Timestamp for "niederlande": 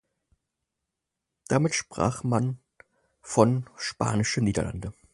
4.41-4.93